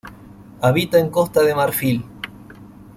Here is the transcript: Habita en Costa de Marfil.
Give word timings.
Habita 0.63 0.97
en 0.97 1.11
Costa 1.11 1.43
de 1.43 1.53
Marfil. 1.53 2.03